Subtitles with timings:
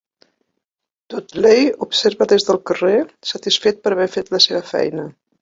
[1.13, 2.95] Dudley observa des del carrer,
[3.33, 5.07] satisfet per haver fet la seva feina.